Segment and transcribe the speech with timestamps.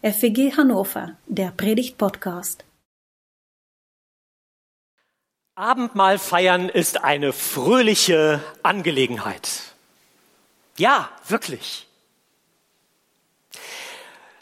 [0.00, 2.64] FEG Hannover, der Predigt-Podcast.
[5.56, 9.74] Abendmahl feiern ist eine fröhliche Angelegenheit.
[10.76, 11.88] Ja, wirklich.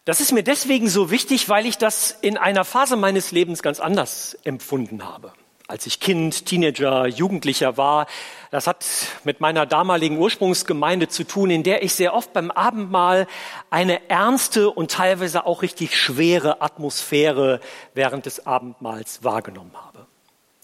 [0.05, 3.81] Das ist mir deswegen so wichtig, weil ich das in einer Phase meines Lebens ganz
[3.81, 5.33] anders empfunden habe
[5.69, 8.07] als ich Kind, Teenager, Jugendlicher war.
[8.51, 8.87] Das hat
[9.25, 13.27] mit meiner damaligen Ursprungsgemeinde zu tun, in der ich sehr oft beim Abendmahl
[13.71, 17.61] eine ernste und teilweise auch richtig schwere Atmosphäre
[17.95, 20.07] während des Abendmahls wahrgenommen habe.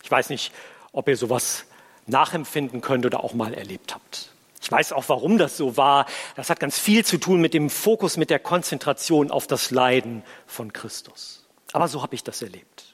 [0.05, 0.53] Ich weiß nicht,
[0.93, 1.65] ob ihr sowas
[2.07, 4.31] nachempfinden könnt oder auch mal erlebt habt.
[4.61, 6.07] Ich weiß auch, warum das so war.
[6.37, 10.23] Das hat ganz viel zu tun mit dem Fokus, mit der Konzentration auf das Leiden
[10.47, 11.45] von Christus.
[11.73, 12.93] Aber so habe ich das erlebt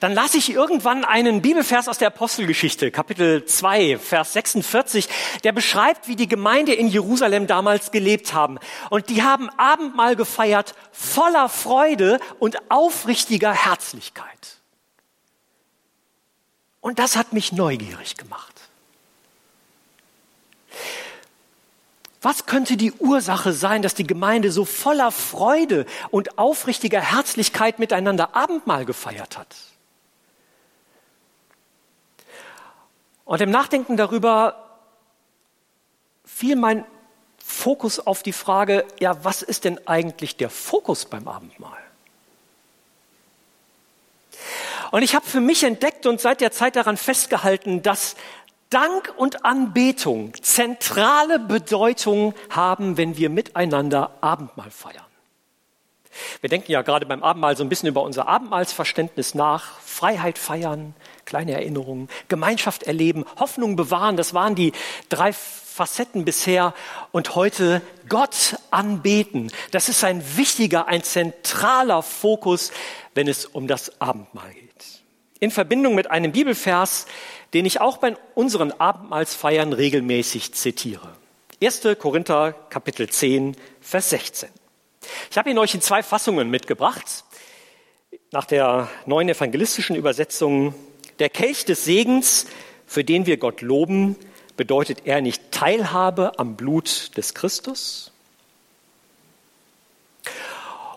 [0.00, 5.08] dann las ich irgendwann einen Bibelvers aus der Apostelgeschichte, Kapitel 2, Vers 46,
[5.44, 8.58] der beschreibt, wie die Gemeinde in Jerusalem damals gelebt haben.
[8.90, 14.58] Und die haben Abendmahl gefeiert voller Freude und aufrichtiger Herzlichkeit.
[16.80, 18.54] Und das hat mich neugierig gemacht.
[22.20, 28.34] Was könnte die Ursache sein, dass die Gemeinde so voller Freude und aufrichtiger Herzlichkeit miteinander
[28.34, 29.54] Abendmahl gefeiert hat?
[33.28, 34.54] Und im Nachdenken darüber
[36.24, 36.86] fiel mein
[37.36, 41.76] Fokus auf die Frage, ja, was ist denn eigentlich der Fokus beim Abendmahl?
[44.92, 48.16] Und ich habe für mich entdeckt und seit der Zeit daran festgehalten, dass
[48.70, 55.04] Dank und Anbetung zentrale Bedeutung haben, wenn wir miteinander Abendmahl feiern.
[56.40, 59.78] Wir denken ja gerade beim Abendmahl so ein bisschen über unser Abendmahlsverständnis nach.
[59.80, 60.94] Freiheit feiern,
[61.28, 64.16] kleine Erinnerungen, Gemeinschaft erleben, Hoffnung bewahren.
[64.16, 64.72] Das waren die
[65.10, 66.74] drei Facetten bisher.
[67.12, 69.52] Und heute Gott anbeten.
[69.70, 72.72] Das ist ein wichtiger, ein zentraler Fokus,
[73.14, 74.64] wenn es um das Abendmahl geht.
[75.38, 77.06] In Verbindung mit einem Bibelvers,
[77.54, 81.10] den ich auch bei unseren Abendmahlsfeiern regelmäßig zitiere.
[81.62, 81.82] 1.
[81.98, 84.48] Korinther Kapitel 10, Vers 16.
[85.30, 87.24] Ich habe ihn euch in zwei Fassungen mitgebracht.
[88.32, 90.74] Nach der neuen evangelistischen Übersetzung,
[91.18, 92.46] der Kelch des Segens,
[92.86, 94.16] für den wir Gott loben,
[94.56, 98.12] bedeutet er nicht Teilhabe am Blut des Christus?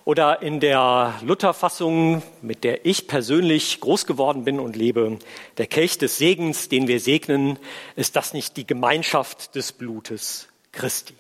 [0.04, 5.20] Oder in der Lutherfassung, mit der ich persönlich groß geworden bin und lebe,
[5.58, 7.60] der Kelch des Segens, den wir segnen,
[7.96, 11.14] ist das nicht die Gemeinschaft des Blutes Christi?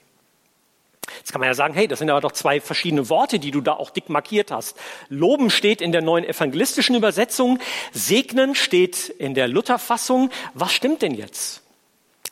[1.18, 3.62] Jetzt kann man ja sagen, hey, das sind aber doch zwei verschiedene Worte, die du
[3.62, 4.78] da auch dick markiert hast.
[5.10, 7.60] Loben steht in der neuen evangelistischen Übersetzung,
[7.92, 10.30] segnen steht in der Lutherfassung.
[10.54, 11.62] Was stimmt denn jetzt?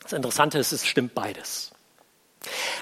[0.02, 1.70] Das Interessante ist, es stimmt beides.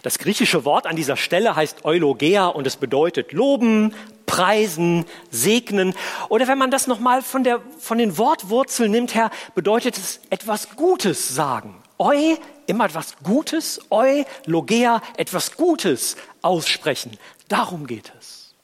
[0.03, 3.95] Das griechische Wort an dieser Stelle heißt Eulogea und es bedeutet loben,
[4.27, 5.95] preisen, segnen.
[6.29, 7.45] Oder wenn man das nochmal von,
[7.79, 11.75] von den Wortwurzeln nimmt her, bedeutet es etwas Gutes sagen.
[11.99, 12.37] Eu,
[12.69, 17.19] immer etwas Gutes, eu, logea, etwas Gutes aussprechen.
[17.49, 18.55] Darum geht es.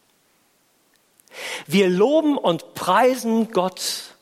[1.66, 4.14] Wir loben und preisen Gott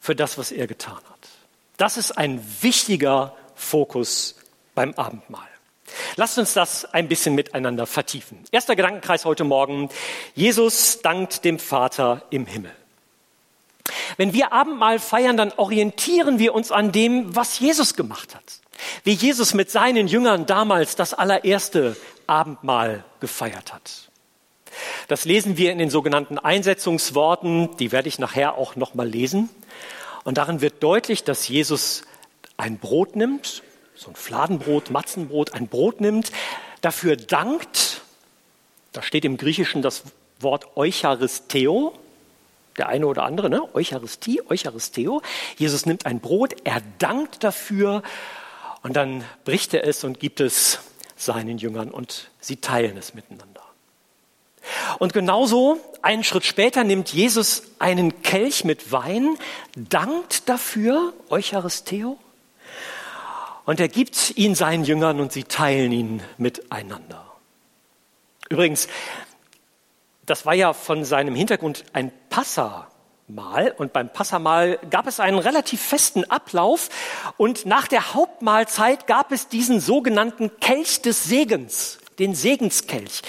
[0.00, 1.28] für das, was er getan hat.
[1.76, 4.36] Das ist ein wichtiger Fokus
[4.74, 5.48] beim Abendmahl.
[6.16, 8.38] Lasst uns das ein bisschen miteinander vertiefen.
[8.50, 9.90] Erster Gedankenkreis heute Morgen.
[10.34, 12.74] Jesus dankt dem Vater im Himmel.
[14.16, 18.60] Wenn wir Abendmahl feiern, dann orientieren wir uns an dem, was Jesus gemacht hat.
[19.04, 24.10] Wie Jesus mit seinen Jüngern damals das allererste Abendmahl gefeiert hat.
[25.08, 29.50] Das lesen wir in den sogenannten Einsetzungsworten, die werde ich nachher auch nochmal lesen.
[30.24, 32.02] Und darin wird deutlich, dass Jesus
[32.56, 33.62] ein Brot nimmt,
[33.94, 36.32] so ein Fladenbrot, Matzenbrot, ein Brot nimmt,
[36.80, 38.02] dafür dankt.
[38.92, 40.04] Da steht im Griechischen das
[40.40, 41.92] Wort Eucharisteo,
[42.78, 43.62] der eine oder andere, ne?
[43.74, 45.22] Eucharistie, Eucharisteo.
[45.56, 48.02] Jesus nimmt ein Brot, er dankt dafür
[48.82, 50.80] und dann bricht er es und gibt es
[51.16, 53.62] seinen Jüngern und sie teilen es miteinander.
[54.98, 59.36] Und genauso, einen Schritt später, nimmt Jesus einen Kelch mit Wein,
[59.74, 62.18] dankt dafür, Eucharisteo,
[63.64, 67.24] und er gibt ihn seinen Jüngern und sie teilen ihn miteinander.
[68.48, 68.88] Übrigens,
[70.26, 72.12] das war ja von seinem Hintergrund ein
[73.26, 76.88] Passamal und beim Passamal gab es einen relativ festen Ablauf
[77.36, 83.22] und nach der Hauptmahlzeit gab es diesen sogenannten Kelch des Segens, den Segenskelch.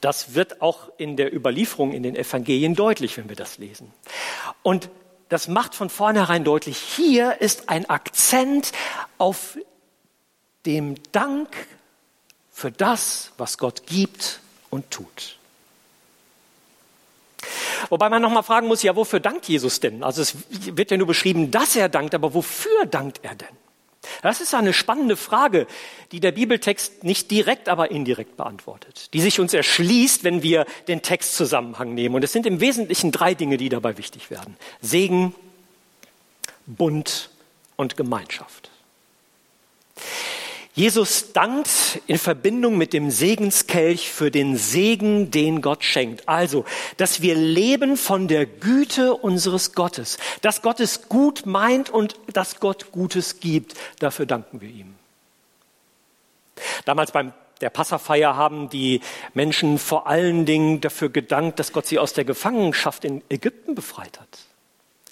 [0.00, 3.92] Das wird auch in der Überlieferung in den Evangelien deutlich, wenn wir das lesen.
[4.62, 4.90] Und
[5.28, 8.72] das macht von vornherein deutlich, hier ist ein Akzent
[9.18, 9.58] auf
[10.66, 11.48] dem Dank
[12.50, 14.40] für das, was Gott gibt
[14.70, 15.38] und tut.
[17.90, 20.02] Wobei man nochmal fragen muss, ja, wofür dankt Jesus denn?
[20.02, 23.48] Also es wird ja nur beschrieben, dass er dankt, aber wofür dankt er denn?
[24.22, 25.66] Das ist eine spannende Frage,
[26.12, 31.02] die der Bibeltext nicht direkt, aber indirekt beantwortet, die sich uns erschließt, wenn wir den
[31.02, 32.14] Textzusammenhang nehmen.
[32.14, 34.56] Und es sind im Wesentlichen drei Dinge, die dabei wichtig werden.
[34.80, 35.34] Segen,
[36.66, 37.30] Bund
[37.76, 38.70] und Gemeinschaft.
[40.78, 46.28] Jesus dankt in Verbindung mit dem Segenskelch für den Segen, den Gott schenkt.
[46.28, 46.64] Also,
[46.98, 52.60] dass wir leben von der Güte unseres Gottes, dass Gott es gut meint und dass
[52.60, 53.74] Gott Gutes gibt.
[53.98, 54.94] Dafür danken wir ihm.
[56.84, 59.00] Damals beim der Passafeier haben die
[59.34, 64.20] Menschen vor allen Dingen dafür gedankt, dass Gott sie aus der Gefangenschaft in Ägypten befreit
[64.20, 64.38] hat,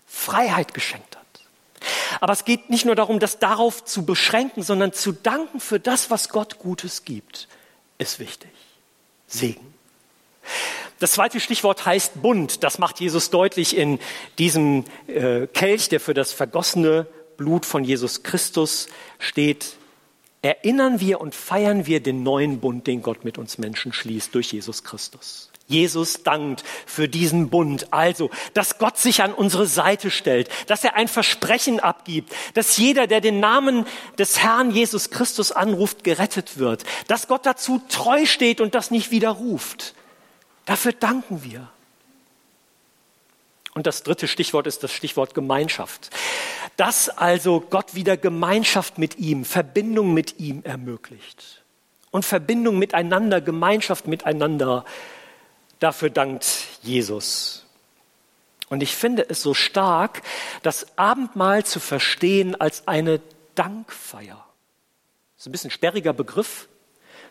[0.06, 1.25] Freiheit geschenkt hat.
[2.20, 6.10] Aber es geht nicht nur darum, das darauf zu beschränken, sondern zu danken für das,
[6.10, 7.48] was Gott Gutes gibt,
[7.98, 8.50] ist wichtig.
[9.26, 9.74] Segen.
[10.98, 12.62] Das zweite Stichwort heißt Bund.
[12.62, 13.98] Das macht Jesus deutlich in
[14.38, 17.06] diesem äh, Kelch, der für das vergossene
[17.36, 18.88] Blut von Jesus Christus
[19.18, 19.76] steht.
[20.40, 24.52] Erinnern wir und feiern wir den neuen Bund, den Gott mit uns Menschen schließt durch
[24.52, 25.50] Jesus Christus.
[25.66, 27.92] Jesus dankt für diesen Bund.
[27.92, 33.06] Also, dass Gott sich an unsere Seite stellt, dass er ein Versprechen abgibt, dass jeder,
[33.06, 33.86] der den Namen
[34.18, 39.10] des Herrn Jesus Christus anruft, gerettet wird, dass Gott dazu treu steht und das nicht
[39.10, 39.94] widerruft.
[40.66, 41.68] Dafür danken wir.
[43.74, 46.10] Und das dritte Stichwort ist das Stichwort Gemeinschaft.
[46.76, 51.62] Dass also Gott wieder Gemeinschaft mit ihm, Verbindung mit ihm ermöglicht.
[52.10, 54.84] Und Verbindung miteinander, Gemeinschaft miteinander
[55.78, 56.46] Dafür dankt
[56.82, 57.64] Jesus.
[58.68, 60.22] Und ich finde es so stark,
[60.62, 63.20] das Abendmahl zu verstehen als eine
[63.54, 64.44] Dankfeier.
[65.36, 66.68] Das ist ein bisschen sperriger Begriff.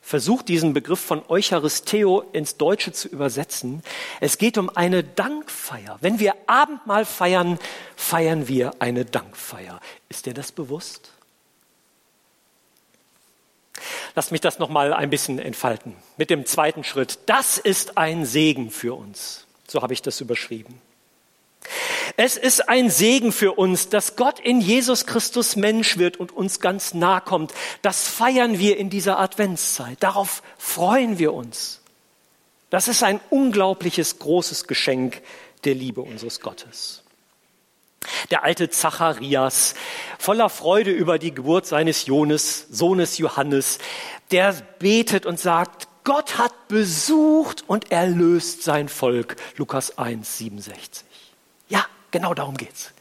[0.01, 3.81] Versucht diesen Begriff von Eucharisteo ins Deutsche zu übersetzen.
[4.21, 5.97] Es geht um eine Dankfeier.
[5.99, 7.57] Wenn wir Abendmahl feiern,
[7.95, 9.79] feiern wir eine Dankfeier.
[10.07, 11.14] Ist dir das bewusst?
[14.15, 15.93] Lass mich das noch mal ein bisschen entfalten.
[16.17, 17.19] Mit dem zweiten Schritt.
[17.25, 19.45] Das ist ein Segen für uns.
[19.67, 20.81] So habe ich das überschrieben.
[22.17, 26.59] Es ist ein Segen für uns, dass Gott in Jesus Christus Mensch wird und uns
[26.59, 27.53] ganz nah kommt.
[27.81, 30.01] Das feiern wir in dieser Adventszeit.
[30.01, 31.81] Darauf freuen wir uns.
[32.69, 35.21] Das ist ein unglaubliches, großes Geschenk
[35.65, 37.04] der Liebe unseres Gottes.
[38.31, 39.75] Der alte Zacharias,
[40.17, 43.79] voller Freude über die Geburt seines Jones, Sohnes Johannes,
[44.31, 49.35] der betet und sagt, Gott hat besucht und erlöst sein Volk.
[49.57, 51.05] Lukas 1, 67.
[51.67, 52.93] Ja, genau darum geht's.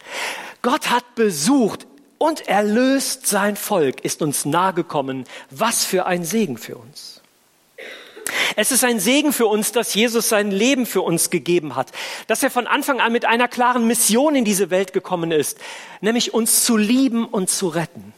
[0.62, 1.86] Gott hat besucht
[2.16, 5.24] und erlöst sein Volk, ist uns nahegekommen.
[5.50, 7.20] Was für ein Segen für uns.
[8.56, 11.92] Es ist ein Segen für uns, dass Jesus sein Leben für uns gegeben hat,
[12.26, 15.58] dass er von Anfang an mit einer klaren Mission in diese Welt gekommen ist,
[16.00, 18.12] nämlich uns zu lieben und zu retten.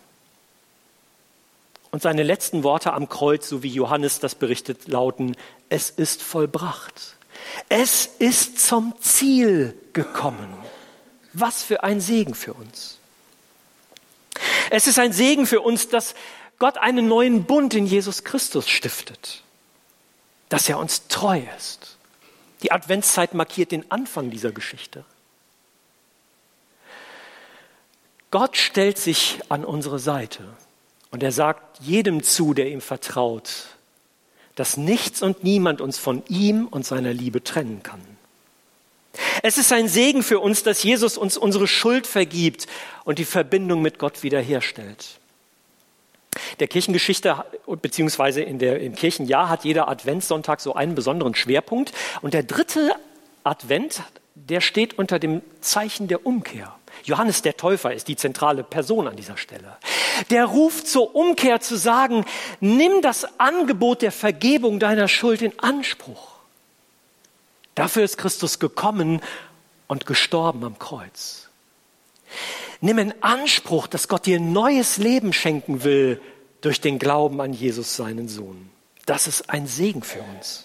[1.90, 5.36] Und seine letzten Worte am Kreuz, so wie Johannes das berichtet, lauten,
[5.68, 7.16] es ist vollbracht.
[7.68, 10.52] Es ist zum Ziel gekommen.
[11.32, 12.98] Was für ein Segen für uns.
[14.70, 16.14] Es ist ein Segen für uns, dass
[16.58, 19.42] Gott einen neuen Bund in Jesus Christus stiftet
[20.48, 21.96] dass er uns treu ist.
[22.62, 25.04] Die Adventszeit markiert den Anfang dieser Geschichte.
[28.30, 30.42] Gott stellt sich an unsere Seite
[31.10, 33.50] und er sagt jedem zu, der ihm vertraut,
[34.56, 38.00] dass nichts und niemand uns von ihm und seiner Liebe trennen kann.
[39.42, 42.66] Es ist ein Segen für uns, dass Jesus uns unsere Schuld vergibt
[43.04, 45.20] und die Verbindung mit Gott wiederherstellt.
[46.60, 47.44] Der Kirchengeschichte
[48.58, 51.92] der, im Kirchenjahr hat jeder Adventssonntag so einen besonderen Schwerpunkt.
[52.22, 52.92] Und der dritte
[53.44, 54.02] Advent,
[54.34, 56.74] der steht unter dem Zeichen der Umkehr.
[57.04, 59.76] Johannes der Täufer ist die zentrale Person an dieser Stelle.
[60.30, 62.24] Der ruft zur Umkehr zu sagen,
[62.60, 66.36] nimm das Angebot der Vergebung deiner Schuld in Anspruch.
[67.74, 69.20] Dafür ist Christus gekommen
[69.86, 71.48] und gestorben am Kreuz.
[72.80, 76.20] Nimm in Anspruch, dass Gott dir neues Leben schenken will
[76.60, 78.70] durch den Glauben an Jesus, seinen Sohn.
[79.06, 80.64] Das ist ein Segen für uns.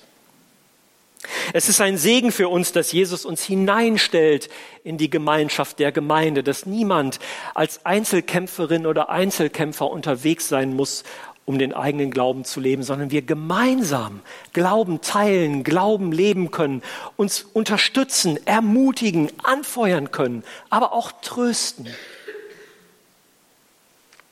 [1.54, 4.50] Es ist ein Segen für uns, dass Jesus uns hineinstellt
[4.84, 7.20] in die Gemeinschaft der Gemeinde, dass niemand
[7.54, 11.04] als Einzelkämpferin oder Einzelkämpfer unterwegs sein muss,
[11.52, 14.22] um den eigenen Glauben zu leben, sondern wir gemeinsam
[14.54, 16.82] Glauben teilen, Glauben leben können,
[17.18, 21.88] uns unterstützen, ermutigen, anfeuern können, aber auch trösten.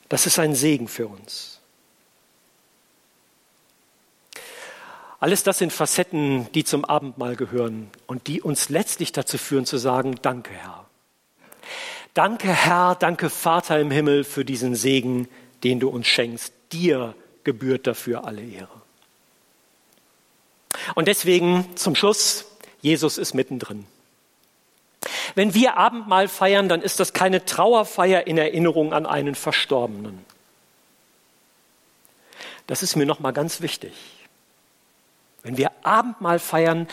[0.07, 1.59] Das ist ein Segen für uns.
[5.19, 9.77] Alles das sind Facetten, die zum Abendmahl gehören und die uns letztlich dazu führen zu
[9.77, 10.85] sagen, danke Herr.
[12.13, 15.27] Danke Herr, danke Vater im Himmel für diesen Segen,
[15.65, 16.53] den du uns schenkst.
[16.71, 18.81] Dir gebührt dafür alle Ehre.
[20.95, 22.45] Und deswegen zum Schluss,
[22.81, 23.85] Jesus ist mittendrin.
[25.35, 30.25] Wenn wir Abendmahl feiern, dann ist das keine Trauerfeier in Erinnerung an einen Verstorbenen.
[32.67, 33.93] Das ist mir noch mal ganz wichtig.
[35.43, 36.87] Wenn wir Abendmahl feiern,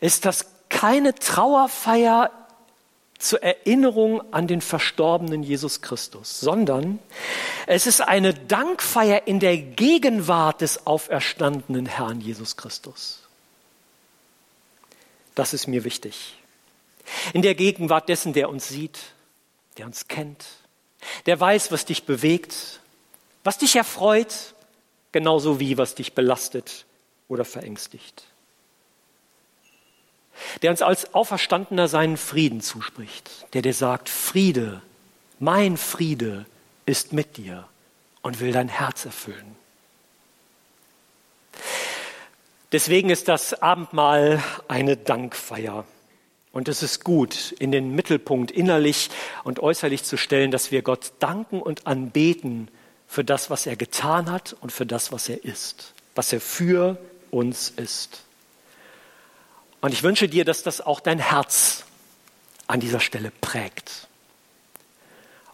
[0.00, 2.30] ist das keine Trauerfeier
[3.22, 6.98] zur Erinnerung an den verstorbenen Jesus Christus, sondern
[7.66, 13.20] es ist eine Dankfeier in der Gegenwart des auferstandenen Herrn Jesus Christus.
[15.34, 16.36] Das ist mir wichtig.
[17.32, 18.98] In der Gegenwart dessen, der uns sieht,
[19.78, 20.44] der uns kennt,
[21.26, 22.80] der weiß, was dich bewegt,
[23.44, 24.54] was dich erfreut,
[25.10, 26.86] genauso wie was dich belastet
[27.28, 28.24] oder verängstigt.
[30.62, 34.82] Der uns als Auferstandener seinen Frieden zuspricht, der dir sagt, Friede,
[35.38, 36.46] mein Friede
[36.86, 37.66] ist mit dir
[38.22, 39.56] und will dein Herz erfüllen.
[42.72, 45.84] Deswegen ist das Abendmahl eine Dankfeier.
[46.52, 49.10] Und es ist gut, in den Mittelpunkt innerlich
[49.44, 52.68] und äußerlich zu stellen, dass wir Gott danken und anbeten
[53.06, 56.98] für das, was er getan hat und für das, was er ist, was er für
[57.30, 58.22] uns ist.
[59.82, 61.84] Und ich wünsche dir, dass das auch dein Herz
[62.68, 64.06] an dieser Stelle prägt.